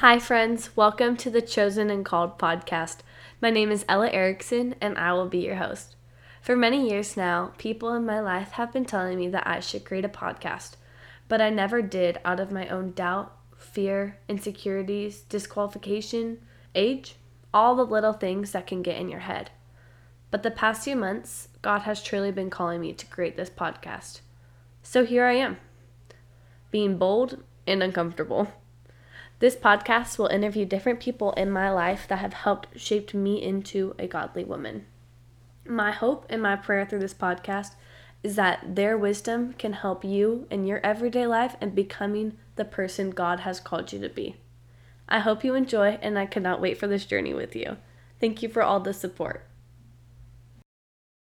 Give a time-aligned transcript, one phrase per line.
[0.00, 0.74] Hi, friends.
[0.74, 3.00] Welcome to the Chosen and Called podcast.
[3.42, 5.94] My name is Ella Erickson, and I will be your host.
[6.40, 9.84] For many years now, people in my life have been telling me that I should
[9.84, 10.76] create a podcast,
[11.28, 16.38] but I never did out of my own doubt, fear, insecurities, disqualification,
[16.74, 17.16] age,
[17.52, 19.50] all the little things that can get in your head.
[20.30, 24.20] But the past few months, God has truly been calling me to create this podcast.
[24.82, 25.58] So here I am,
[26.70, 28.50] being bold and uncomfortable.
[29.40, 33.94] This podcast will interview different people in my life that have helped shape me into
[33.98, 34.84] a godly woman.
[35.66, 37.72] My hope and my prayer through this podcast
[38.22, 43.12] is that their wisdom can help you in your everyday life and becoming the person
[43.12, 44.36] God has called you to be.
[45.08, 47.78] I hope you enjoy, and I cannot wait for this journey with you.
[48.20, 49.46] Thank you for all the support.